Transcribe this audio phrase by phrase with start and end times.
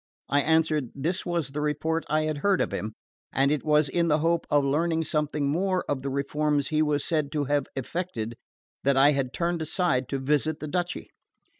[0.29, 2.95] I answered, this was the report I had heard of him;
[3.31, 7.05] and it was in the hope of learning something more of the reforms he was
[7.05, 8.33] said to have effected,
[8.83, 11.11] that I had turned aside to visit the duchy.